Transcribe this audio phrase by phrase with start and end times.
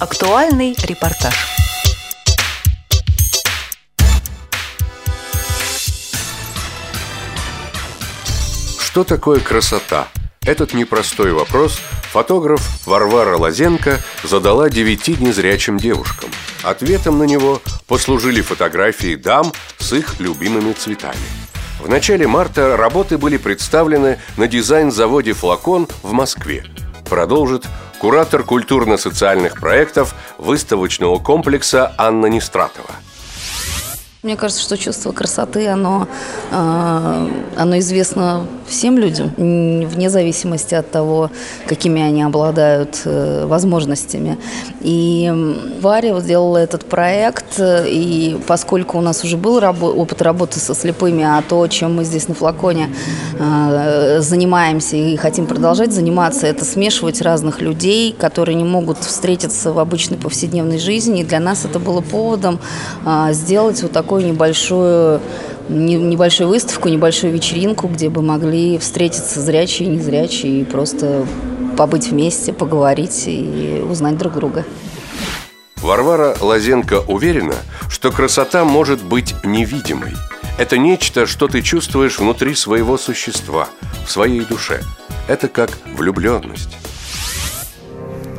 [0.00, 1.34] Актуальный репортаж.
[8.78, 10.08] Что такое красота?
[10.46, 11.78] Этот непростой вопрос
[12.12, 16.30] фотограф Варвара Лазенко задала девяти незрячим девушкам.
[16.62, 21.18] Ответом на него послужили фотографии дам с их любимыми цветами.
[21.78, 26.64] В начале марта работы были представлены на дизайн-заводе «Флакон» в Москве.
[27.06, 27.66] Продолжит
[28.00, 32.90] куратор культурно-социальных проектов выставочного комплекса Анна Нестратова–
[34.22, 36.06] мне кажется, что чувство красоты, оно,
[36.50, 41.30] э, оно известно всем людям, вне зависимости от того,
[41.66, 44.36] какими они обладают э, возможностями.
[44.82, 51.24] И Варя сделала этот проект, и поскольку у нас уже был опыт работы со слепыми,
[51.24, 52.90] а то, чем мы здесь на флаконе
[53.38, 59.78] э, занимаемся и хотим продолжать заниматься, это смешивать разных людей, которые не могут встретиться в
[59.78, 61.22] обычной повседневной жизни.
[61.22, 62.60] И для нас это было поводом
[63.30, 65.20] сделать вот такой такую небольшую
[65.68, 71.24] небольшую выставку, небольшую вечеринку, где бы могли встретиться зрячие и незрячие и просто
[71.76, 74.64] побыть вместе, поговорить и узнать друг друга.
[75.76, 77.54] Варвара Лазенко уверена,
[77.88, 80.14] что красота может быть невидимой.
[80.58, 83.68] Это нечто, что ты чувствуешь внутри своего существа,
[84.04, 84.80] в своей душе.
[85.28, 86.76] Это как влюбленность.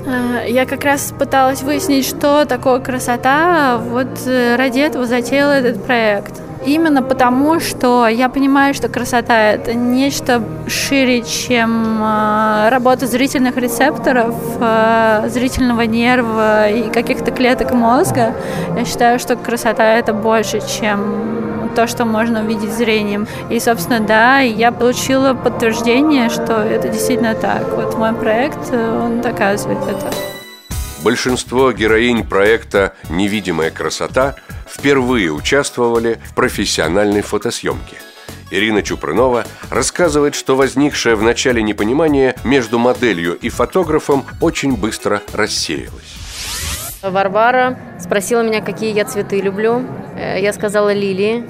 [0.06, 3.78] Э, я как раз пыталась выяснить, что такое красота.
[3.78, 6.42] Вот э, ради этого затеяла этот проект.
[6.66, 14.36] Именно потому, что я понимаю, что красота– это нечто шире, чем э, работа зрительных рецепторов,
[15.28, 18.36] зрительного нерва и каких-то клеток мозга.
[18.78, 23.28] Я считаю, что красота– это больше, чем то, что можно увидеть зрением.
[23.50, 27.76] И, собственно, да, я получила подтверждение, что это действительно так.
[27.76, 30.12] Вот мой проект, он доказывает это.
[31.04, 34.36] Большинство героинь проекта «Невидимая красота»
[34.72, 37.98] впервые участвовали в профессиональной фотосъемке.
[38.52, 46.18] Ирина Чупрынова рассказывает, что возникшее в начале непонимание между моделью и фотографом очень быстро рассеялось.
[47.02, 49.84] Варвара спросила меня, какие я цветы люблю.
[50.16, 51.50] Э, я сказала лилии.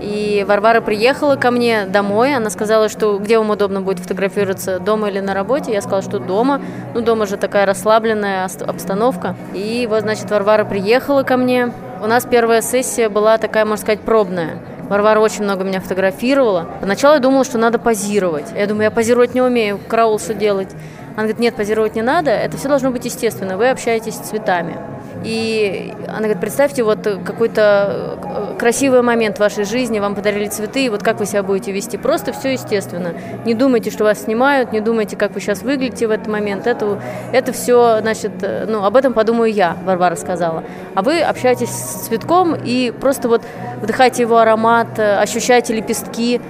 [0.00, 5.10] И Варвара приехала ко мне домой, она сказала, что где вам удобно будет фотографироваться, дома
[5.10, 5.72] или на работе.
[5.72, 6.62] Я сказала, что дома.
[6.94, 9.36] Ну, дома же такая расслабленная обстановка.
[9.54, 11.72] И вот, значит, Варвара приехала ко мне.
[12.02, 14.58] У нас первая сессия была такая, можно сказать, пробная.
[14.88, 16.66] Варвара очень много меня фотографировала.
[16.80, 18.46] Поначалу я думала, что надо позировать.
[18.56, 20.70] Я думаю, я позировать не умею, караул что делать.
[21.14, 24.76] Она говорит, нет, позировать не надо, это все должно быть естественно, вы общаетесь с цветами.
[25.24, 30.86] И она говорит, представьте, вот какой-то э, красивый момент в вашей жизни, вам подарили цветы,
[30.86, 31.96] и вот как вы себя будете вести.
[31.96, 33.14] Просто все естественно.
[33.44, 36.66] Не думайте, что вас снимают, не думайте, как вы сейчас выглядите в этот момент.
[36.66, 37.00] Это,
[37.32, 40.64] это все, значит, э, ну, об этом подумаю я, Варвара сказала.
[40.94, 43.42] А вы общаетесь с цветком и просто вот
[43.80, 46.40] вдыхайте его аромат, э, ощущайте лепестки,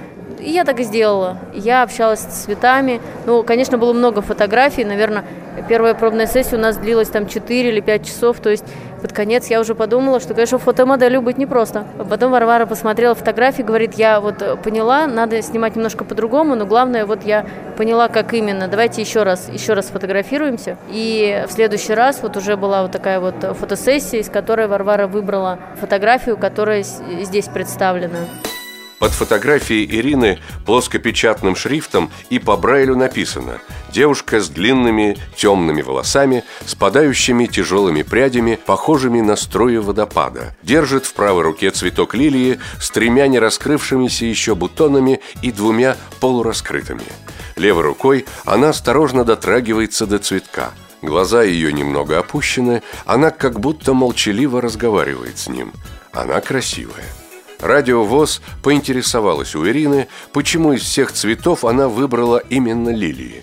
[0.43, 1.37] и я так и сделала.
[1.53, 2.99] Я общалась с цветами.
[3.25, 4.83] Ну, конечно, было много фотографий.
[4.83, 5.23] Наверное,
[5.67, 8.39] первая пробная сессия у нас длилась там 4 или 5 часов.
[8.39, 8.65] То есть
[9.01, 11.85] под конец я уже подумала, что, конечно, фотомоделью быть непросто.
[12.09, 17.23] Потом Варвара посмотрела фотографии, говорит, я вот поняла, надо снимать немножко по-другому, но главное, вот
[17.23, 17.45] я
[17.77, 18.67] поняла, как именно.
[18.67, 20.77] Давайте еще раз, еще раз фотографируемся.
[20.89, 25.59] И в следующий раз вот уже была вот такая вот фотосессия, из которой Варвара выбрала
[25.79, 28.19] фотографию, которая здесь представлена.
[29.03, 33.59] Под фотографией Ирины плоскопечатным шрифтом и по Брайлю написано
[33.91, 41.43] «Девушка с длинными темными волосами, спадающими тяжелыми прядями, похожими на струи водопада, держит в правой
[41.43, 47.03] руке цветок лилии с тремя не раскрывшимися еще бутонами и двумя полураскрытыми.
[47.57, 50.71] Левой рукой она осторожно дотрагивается до цветка–
[51.01, 55.73] Глаза ее немного опущены, она как будто молчаливо разговаривает с ним.
[56.13, 57.03] Она красивая.
[57.63, 63.41] Радио ВОЗ поинтересовалась у Ирины, почему из всех цветов она выбрала именно лилии.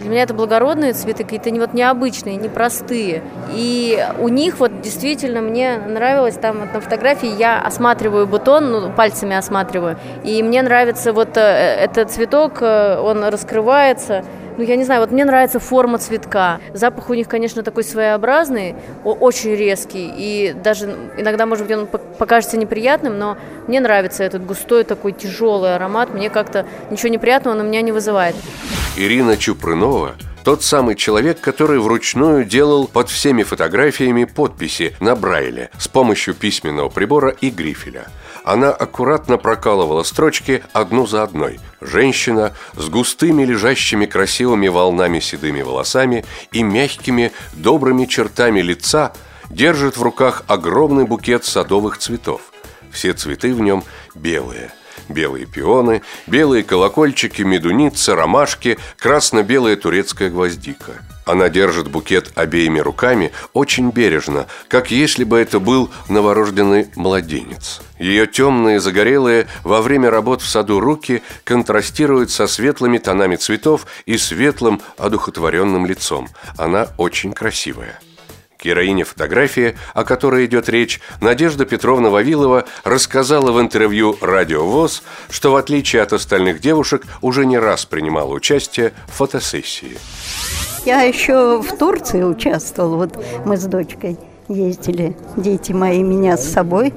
[0.00, 3.24] Для меня это благородные цветы, какие-то не вот необычные, непростые.
[3.52, 8.92] И у них вот действительно мне нравилось, там вот на фотографии я осматриваю бутон, ну,
[8.92, 14.24] пальцами осматриваю, и мне нравится вот э, этот цветок, э, он раскрывается,
[14.56, 16.60] ну, я не знаю, вот мне нравится форма цветка.
[16.74, 22.56] Запах у них, конечно, такой своеобразный, очень резкий, и даже иногда, может быть, он покажется
[22.56, 26.12] неприятным, но мне нравится этот густой такой тяжелый аромат.
[26.12, 28.36] Мне как-то ничего неприятного на меня не вызывает.
[28.96, 30.12] Ирина Чупрынова
[30.44, 36.88] тот самый человек, который вручную делал под всеми фотографиями подписи на Брайле с помощью письменного
[36.88, 38.06] прибора и грифеля.
[38.44, 41.60] Она аккуратно прокалывала строчки одну за одной.
[41.80, 49.12] Женщина с густыми, лежащими красивыми волнами седыми волосами и мягкими, добрыми чертами лица
[49.50, 52.40] держит в руках огромный букет садовых цветов.
[52.90, 53.84] Все цветы в нем
[54.14, 54.72] белые–
[55.08, 61.02] белые пионы, белые колокольчики, медуница, ромашки, красно-белая турецкая гвоздика.
[61.24, 67.80] Она держит букет обеими руками очень бережно, как если бы это был новорожденный младенец.
[67.98, 74.18] Ее темные, загорелые во время работ в саду руки контрастируют со светлыми тонами цветов и
[74.18, 76.28] светлым, одухотворенным лицом.
[76.56, 78.00] Она очень красивая.
[78.62, 85.52] Героиня фотографии, о которой идет речь, Надежда Петровна Вавилова рассказала в интервью «Радио ВОЗ», что
[85.52, 89.98] в отличие от остальных девушек уже не раз принимала участие в фотосессии.
[90.84, 94.18] Я еще в Турции участвовала, вот мы с дочкой
[94.48, 96.92] ездили, дети мои меня с собой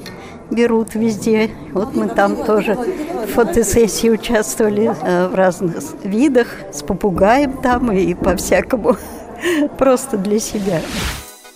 [0.52, 1.52] берут везде.
[1.72, 8.14] Вот мы там тоже в фотосессии участвовали э, в разных видах, с попугаем там и
[8.14, 8.98] по-всякому,
[9.78, 10.82] просто для себя.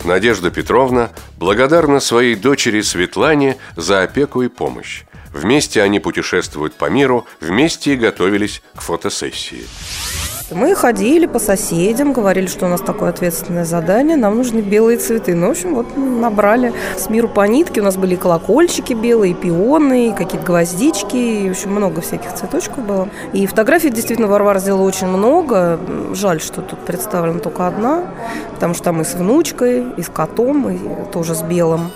[0.10, 5.04] Надежда Петровна благодарна своей дочери Светлане за опеку и помощь.
[5.32, 9.66] Вместе они путешествуют по миру, вместе и готовились к фотосессии.
[10.52, 15.36] Мы ходили по соседям, говорили, что у нас такое ответственное задание, нам нужны белые цветы.
[15.36, 17.82] Ну, в общем, вот набрали с миру по нитке.
[17.82, 23.10] У нас были колокольчики белые, пионы, какие-то гвоздички, и, в общем, много всяких цветочков было.
[23.32, 25.80] И фотографий действительно Варвара сделала очень много.
[26.14, 28.06] Жаль, что тут представлена только одна,
[28.56, 30.80] потому что там и с внучкой, и с котом, и
[31.12, 31.92] тоже с белым.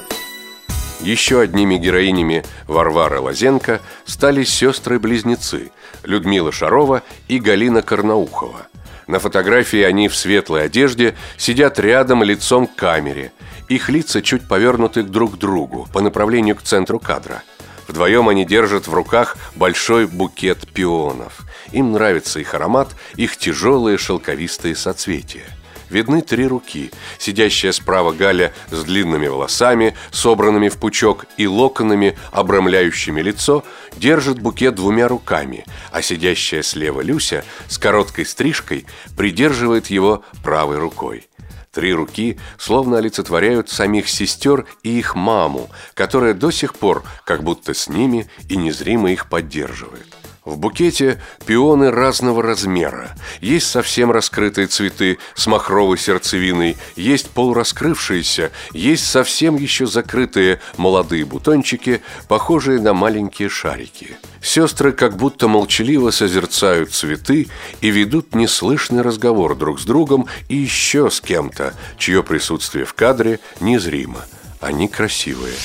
[1.04, 5.74] Еще одними героинями Варвары Лазенко стали сестры-близнецы
[6.04, 8.68] Людмила Шарова и Галина Карнаухова.
[9.08, 13.34] На фотографии они в светлой одежде сидят рядом лицом к камере.
[13.68, 17.44] Их лица чуть повернуты друг к другу по направлению к центру кадра.
[17.90, 21.42] Вдвоем они держат в руках большой букет пионов.
[21.74, 25.44] Им нравится их аромат, их тяжелые шелковистые соцветия–
[25.94, 26.92] видны три руки.
[27.20, 33.64] Сидящая справа Галя с длинными волосами, собранными в пучок и локонами, обрамляющими лицо,
[33.96, 38.86] держит букет двумя руками, а сидящая слева Люся с короткой стрижкой
[39.16, 41.28] придерживает его правой рукой.
[41.72, 47.74] Три руки словно олицетворяют самих сестер и их маму, которая до сих пор как будто
[47.74, 50.13] с ними и незримо их поддерживает.
[50.46, 53.16] В букете пионы разного размера.
[53.40, 62.02] Есть совсем раскрытые цветы с махровой сердцевиной, есть полураскрывшиеся, есть совсем еще закрытые молодые бутончики,
[62.28, 64.18] похожие на маленькие шарики.
[64.42, 67.48] Сестры как будто молчаливо созерцают цветы
[67.80, 73.40] и ведут неслышный разговор друг с другом и еще с кем-то, чье присутствие в кадре
[73.62, 74.26] незримо.
[74.64, 75.56] Они красивые.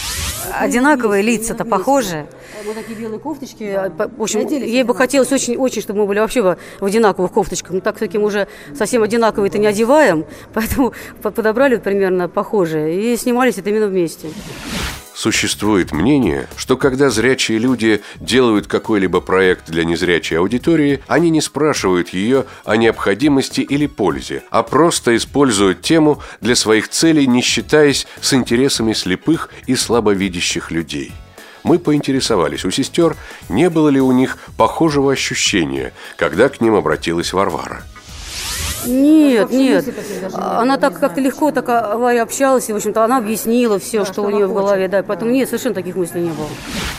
[0.53, 2.27] Одинаковые лица-то похожи.
[2.65, 3.63] Вот такие белые кофточки.
[3.63, 7.71] А, в общем, ей бы хотелось очень, очень, чтобы мы были вообще в одинаковых кофточках.
[7.73, 10.25] Но так все-таки мы уже совсем одинаковые-то не одеваем,
[10.55, 10.93] поэтому
[11.23, 14.31] подобрали примерно похожие и снимались это именно вместе.
[15.19, 22.11] Существует мнение, что когда зрячие люди делают какой-либо проект для незрячей аудитории, они не спрашивают
[22.11, 28.33] ее о необходимости или пользе, а просто используют тему для своих целей, не считаясь с
[28.33, 31.11] интересами слепых и слабовидящих людей.
[31.65, 33.17] Мы поинтересовались у сестер,
[33.49, 37.83] не было ли у них похожего ощущения, когда к ним обратилась Варвара.
[38.87, 39.85] Нет, нет.
[40.35, 44.31] Она так как-то легко так авария общалась, и, в общем-то, она объяснила все, что у
[44.31, 46.49] нее в голове, да, поэтому нет, совершенно таких мыслей не было.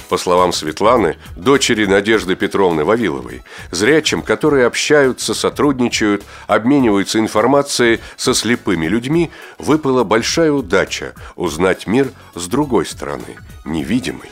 [0.10, 8.88] По словам Светланы, дочери Надежды Петровны Вавиловой, зрячим, которые общаются, сотрудничают, обмениваются информацией со слепыми
[8.88, 14.30] людьми, выпала большая удача узнать мир с другой стороны, невидимой.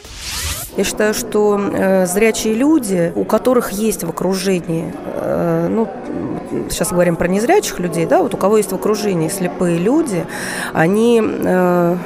[0.77, 5.87] Я считаю, что э, зрячие люди, у которых есть в окружении, э, ну,
[6.69, 10.23] сейчас говорим про незрячих людей, да, вот у кого есть в окружении слепые люди,
[10.73, 11.97] они э,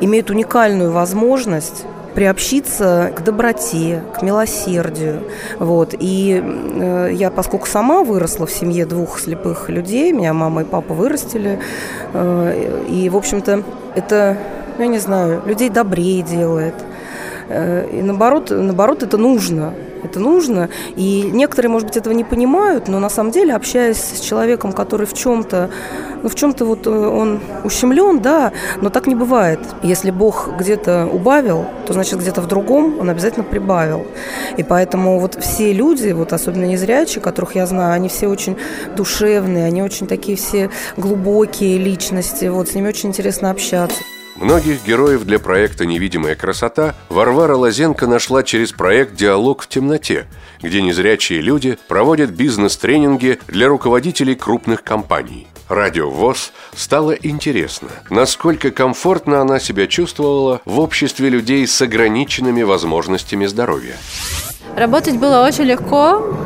[0.00, 1.84] имеют уникальную возможность
[2.16, 5.22] приобщиться к доброте, к милосердию.
[5.60, 5.94] Вот.
[5.96, 10.94] И э, я, поскольку сама выросла в семье двух слепых людей, меня мама и папа
[10.94, 11.60] вырастили,
[12.12, 13.62] э, и, в общем-то,
[13.94, 14.36] это,
[14.78, 16.74] ну, я не знаю, людей добрее делает–
[17.48, 19.74] и наоборот, наоборот, это нужно.
[20.06, 20.68] Это нужно.
[20.94, 25.06] И некоторые, может быть, этого не понимают, но на самом деле, общаясь с человеком, который
[25.06, 25.70] в чем-то,
[26.22, 29.58] ну, в чем-то вот э, он ущемлен, да, но так не бывает.
[29.82, 34.06] Если Бог где-то убавил, то значит где-то в другом он обязательно прибавил.
[34.56, 38.56] И поэтому вот все люди, вот особенно незрячие, которых я знаю, они все очень
[38.96, 44.02] душевные, они очень такие все глубокие личности, вот с ними очень интересно общаться.
[44.36, 50.26] Многих героев для проекта «Невидимая красота» Варвара Лазенко нашла через проект «Диалог в темноте»,
[50.60, 55.48] где незрячие люди проводят бизнес-тренинги для руководителей крупных компаний.
[55.70, 63.46] Радио ВОЗ стало интересно, насколько комфортно она себя чувствовала в обществе людей с ограниченными возможностями
[63.46, 63.96] здоровья.
[64.76, 66.36] Работать было очень легко,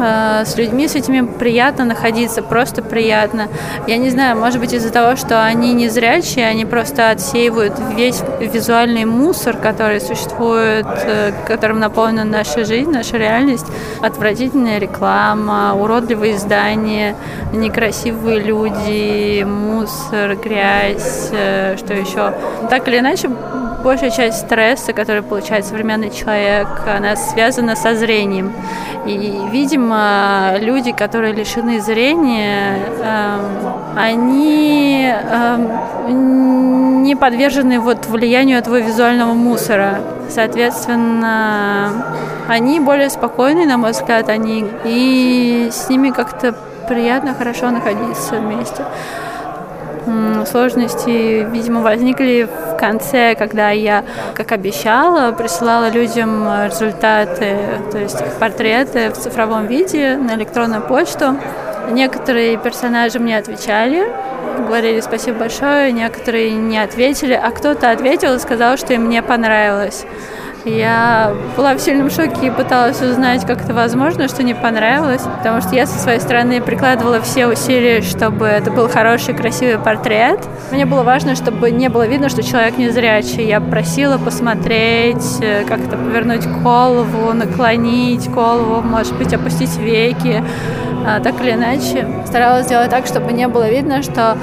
[0.00, 3.48] с людьми с этими приятно находиться, просто приятно.
[3.86, 8.22] Я не знаю, может быть из-за того, что они не зрячие, они просто отсеивают весь
[8.40, 13.66] визуальный мусор, который существует, э, которым наполнена наша жизнь, наша реальность.
[14.00, 17.16] Отвратительная реклама, уродливые здания,
[17.52, 22.32] некрасивые люди, мусор, грязь, э, что еще.
[22.68, 23.30] Так или иначе,
[23.82, 28.52] большая часть стресса, который получает современный человек, она связана со зрением.
[29.06, 33.38] И, видимо, люди, которые лишены зрения, э,
[33.96, 35.56] они э,
[36.08, 40.00] не подвержены вот влиянию этого визуального мусора.
[40.28, 41.92] Соответственно,
[42.48, 46.54] они более спокойны, на мой взгляд, они, и с ними как-то
[46.88, 48.84] приятно, хорошо находиться вместе
[50.46, 54.04] сложности, видимо, возникли в конце, когда я,
[54.34, 57.56] как обещала, присылала людям результаты,
[57.90, 61.36] то есть портреты в цифровом виде на электронную почту.
[61.90, 64.06] Некоторые персонажи мне отвечали,
[64.66, 70.04] говорили спасибо большое, некоторые не ответили, а кто-то ответил и сказал, что им не понравилось.
[70.64, 75.62] Я была в сильном шоке и пыталась узнать, как это возможно, что не понравилось, потому
[75.62, 80.40] что я со своей стороны прикладывала все усилия, чтобы это был хороший, красивый портрет.
[80.70, 83.46] Мне было важно, чтобы не было видно, что человек не зрячий.
[83.46, 90.44] Я просила посмотреть, э, как-то повернуть голову, наклонить голову, может быть, опустить веки.
[91.06, 94.36] А, так или иначе, старалась сделать так, чтобы не было видно, что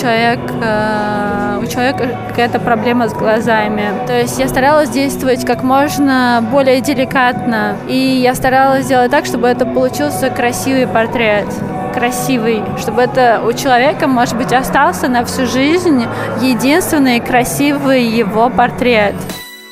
[0.00, 3.84] человек, э, у человека какая-то проблема с глазами.
[4.06, 9.48] То есть я старалась действовать как можно более деликатно, и я старалась сделать так, чтобы
[9.48, 11.46] это получился красивый портрет
[11.94, 16.04] красивый, чтобы это у человека, может быть, остался на всю жизнь
[16.40, 19.14] единственный красивый его портрет.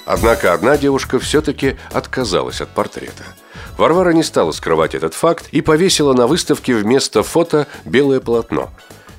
[0.06, 3.24] Однако одна девушка все-таки отказалась от портрета–
[3.82, 8.70] Варвара не стала скрывать этот факт и повесила на выставке вместо фото белое полотно.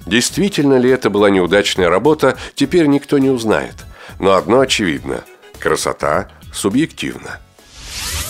[0.05, 3.75] Действительно ли это была неудачная работа, теперь никто не узнает.
[4.21, 5.25] Но одно очевидно–
[5.59, 7.41] красота субъективна.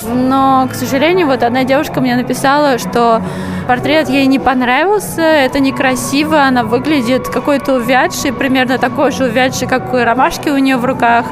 [0.01, 3.21] Но, к сожалению, вот одна девушка мне написала, что
[3.67, 9.93] портрет ей не понравился, это некрасиво, она выглядит какой-то увядшей, примерно такой же увядшей, как
[9.93, 11.27] у ромашки у нее в руках.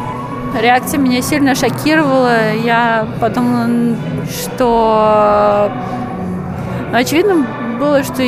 [0.60, 2.54] Реакция меня сильно шокировала.
[2.54, 3.68] Я подумала,
[4.32, 5.72] что
[6.92, 7.46] ну, очевидно
[7.80, 8.24] было, что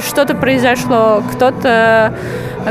[0.00, 1.22] что-то произошло.
[1.32, 2.14] Кто-то,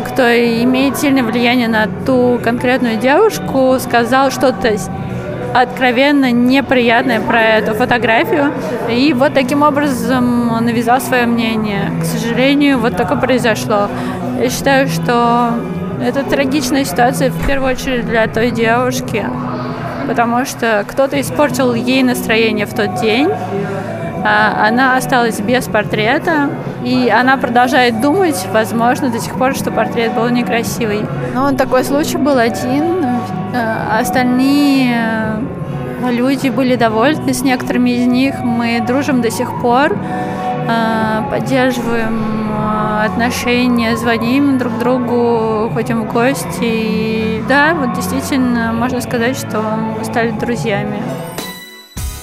[0.08, 4.75] кто имеет сильное влияние на ту конкретную девушку, сказал что-то
[5.54, 8.51] откровенно неприятное про эту фотографию.
[8.89, 11.92] И вот таким образом навязал свое мнение.
[12.01, 13.88] К сожалению, вот такое произошло.
[14.42, 15.51] Я считаю, что
[16.04, 19.25] это трагичная ситуация в первую очередь для той девушки,
[20.05, 23.29] потому что кто-то испортил ей настроение в тот день.
[24.27, 26.50] А она осталась без портрета,
[26.83, 31.01] и она продолжает думать, возможно, до сих пор, что портрет был некрасивый.
[31.35, 33.05] Но такой случай был один.
[33.53, 34.95] Э, остальные
[36.09, 39.95] люди были довольны, с некоторыми из них мы дружим до сих пор, э,
[41.29, 42.51] поддерживаем
[43.01, 46.60] отношения, звоним друг другу, ходим в гости.
[46.62, 51.01] И да, вот действительно можно сказать, что мы стали друзьями.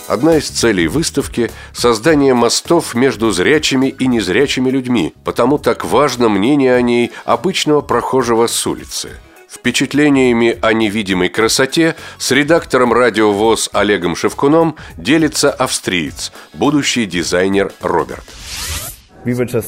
[0.08, 6.74] Одна из целей выставки– создание мостов между зрячими и незрячими людьми, потому так важно мнение
[6.74, 9.10] о ней обычного прохожего с улицы.
[9.52, 18.24] Впечатлениями о невидимой красоте с редактором радио ВОЗ Олегом Шевкуном делится австриец, будущий дизайнер Роберт.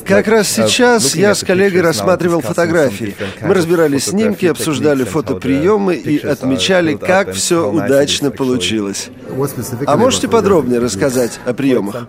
[0.04, 3.14] Как раз uh, сейчас я с коллегой рассматривал фотографии.
[3.40, 9.10] Мы разбирали снимки, обсуждали фотоприемы и отмечали, как все удачно получилось.
[9.86, 12.08] А можете подробнее рассказать о приемах?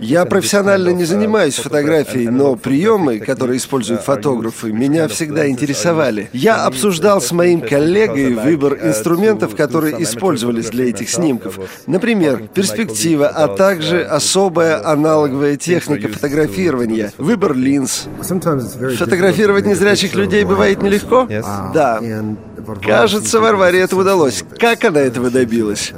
[0.00, 6.28] Я профессионально не занимаюсь фотографией, но приемы, которые используют uh, фотографы, меня всегда интересовали.
[6.32, 11.60] Я обсуждал с моим коллегой выбор uh, инструментов, которые использовались для этих снимков.
[11.86, 18.04] Например, перспектива, а также особая аналоговая техника фотографирования фотографирования, выбор линз.
[18.98, 21.26] Фотографировать незрячих людей бывает нелегко?
[21.74, 22.00] Да.
[22.82, 24.44] Кажется, Варваре это удалось.
[24.58, 25.92] Как она этого добилась?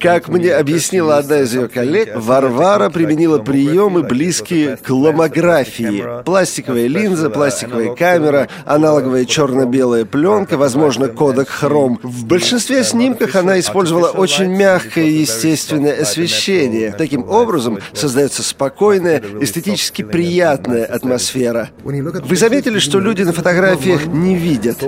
[0.00, 6.22] Как мне объяснила одна из ее коллег, Варвара применила приемы, близкие к ломографии.
[6.24, 11.98] Пластиковая линза, пластиковая камера, аналоговая черно-белая пленка, возможно, кодек хром.
[12.02, 16.94] В большинстве снимков она использовала очень мягкое естественное освещение.
[16.96, 21.70] Таким образом, создается спокойная, эстетически приятная атмосфера.
[21.82, 24.82] Вы заметили, что люди на фотографиях не видят?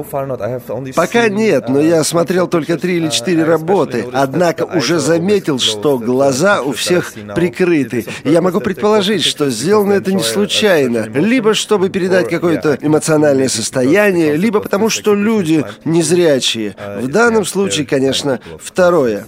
[0.94, 4.06] Пока нет, но я смотрел только три или четыре работы.
[4.12, 8.06] Однако уже заметил, что глаза у всех прикрыты.
[8.25, 11.08] Я могу предположить, что сделано это не случайно.
[11.08, 16.76] Либо чтобы передать какое-то эмоциональное состояние, либо потому, что люди незрячие.
[17.00, 19.26] В данном случае, конечно, второе.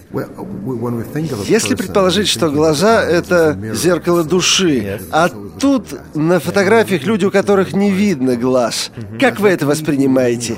[1.47, 5.29] Если предположить, что глаза— это зеркало души, а
[5.59, 10.57] тут на фотографиях люди, у которых не видно глаз, как вы это воспринимаете?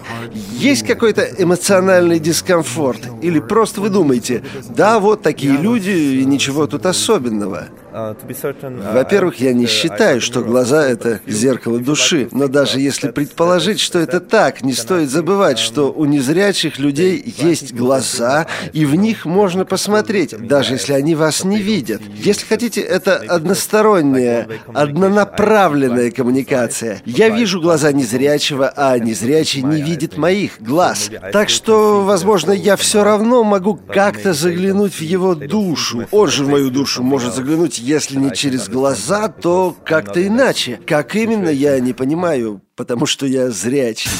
[0.52, 3.00] Есть какой-то эмоциональный дискомфорт?
[3.22, 7.68] Или просто вы думаете, да, вот такие люди, и ничего тут особенного?
[7.92, 14.20] Во-первых, я не считаю, что глаза— это зеркало души, но даже если предположить, что это
[14.20, 20.34] так, не стоит забывать, что у незрячих людей есть глаза, и в них можно посмотреть,
[20.46, 22.00] даже если они вас не видят.
[22.14, 27.02] Если хотите, это односторонняя, однонаправленная коммуникация.
[27.04, 31.10] Я вижу глаза незрячего, а незрячий не видит моих глаз.
[31.32, 36.06] Так что, возможно, я все равно могу как-то заглянуть в его душу.
[36.10, 40.80] Он же в мою душу может заглянуть если не через глаза, то как-то иначе.
[40.86, 44.10] Как именно, я не понимаю, потому что я зрячий.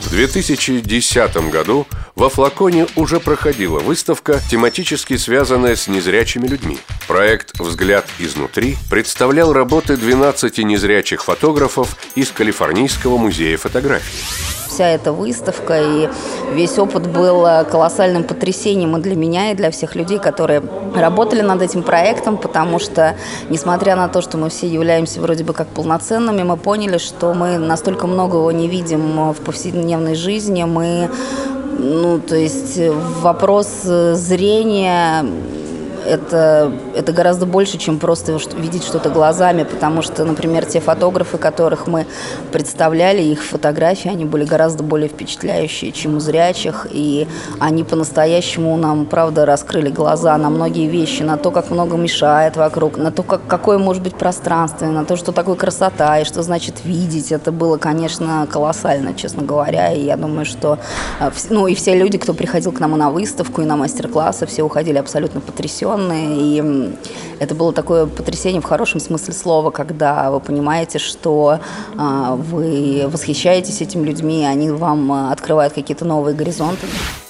[0.00, 6.78] В 2010 году во флаконе уже проходила выставка, тематически связанная с незрячими людьми.
[7.08, 15.80] Проект «Взгляд изнутри» представлял работы 12 незрячих фотографов из Калифорнийского музея фотографии вся эта выставка
[15.80, 16.08] и
[16.52, 20.62] весь опыт был э, колоссальным потрясением и для меня, и для всех людей, которые
[20.94, 23.16] работали над этим проектом, потому что,
[23.50, 27.58] несмотря на то, что мы все являемся вроде бы как полноценными, мы поняли, что мы
[27.58, 31.10] настолько многого не видим в повседневной жизни, мы
[31.78, 32.80] ну, то есть
[33.20, 35.26] вопрос зрения
[36.06, 41.86] это, это гораздо больше, чем просто видеть что-то глазами, потому что, например, те фотографы, которых
[41.86, 42.06] мы
[42.52, 47.26] представляли, их фотографии, они были гораздо более впечатляющие, чем у зрячих, и
[47.58, 52.96] они по-настоящему нам, правда, раскрыли глаза на многие вещи, на то, как много мешает вокруг,
[52.96, 56.84] на то, как, какое может быть пространство, на то, что такое красота, и что значит
[56.84, 57.32] видеть.
[57.32, 60.78] Это было, конечно, колоссально, честно говоря, и я думаю, что,
[61.20, 64.62] э, ну, и все люди, кто приходил к нам на выставку и на мастер-классы, все
[64.62, 66.36] уходили абсолютно потрясенные, потрясенные.
[66.38, 66.94] И
[67.38, 71.60] это было такое потрясение в хорошем смысле слова, когда вы понимаете, что
[71.96, 76.86] а, вы восхищаетесь этими людьми, они вам а, открывают какие-то новые горизонты.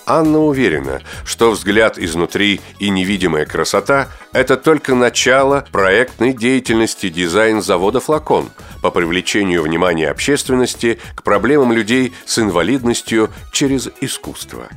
[0.09, 8.51] Анна уверена, что взгляд изнутри и невидимая красота– это только начало проектной деятельности дизайн-завода «Флакон»
[8.83, 14.69] по привлечению внимания общественности к проблемам людей с инвалидностью через искусство.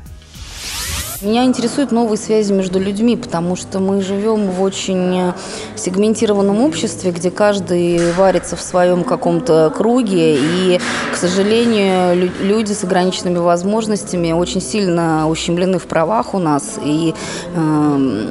[1.22, 5.34] Меня интересуют новые связи между людьми, потому что мы живем в очень э,
[5.76, 10.80] сегментированном обществе, где каждый варится в своем каком-то круге, и,
[11.12, 17.14] к сожалению, люди с ограниченными возможностями очень сильно ущемлены в правах у нас, и
[17.54, 18.28] э,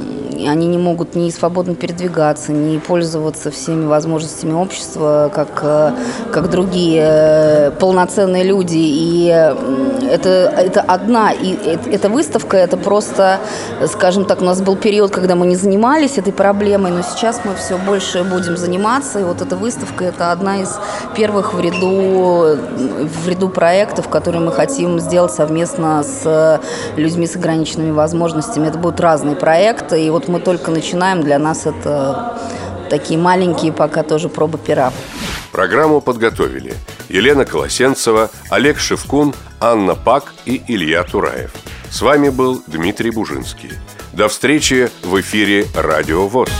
[0.46, 5.92] они не могут ни свободно передвигаться, ни пользоваться всеми возможностями общества, как, э,
[6.32, 8.78] как другие э, полноценные люди.
[8.78, 9.26] И
[10.10, 11.54] это, это одна, и
[11.92, 13.40] эта выставка, это просто,
[13.86, 17.54] скажем так, у нас был период, когда мы не занимались этой проблемой, но сейчас мы
[17.54, 20.78] все больше будем заниматься, и вот эта выставка– это одна из
[21.16, 22.58] первых в ряду,
[23.04, 26.60] в ряду проектов, которые мы хотим сделать совместно с
[26.96, 28.68] людьми с ограниченными возможностями.
[28.68, 32.38] Это будут разные проекты, и вот мы только начинаем, для нас это
[32.88, 34.92] такие маленькие пока тоже пробы пера.
[35.52, 36.74] Программу подготовили
[37.08, 41.52] Елена Колосенцева, Олег Шевкун, Анна Пак и Илья Тураев.
[41.90, 43.72] С вами был Дмитрий Бужинский.
[44.12, 46.50] До встречи в эфире «Радио ВОЗ».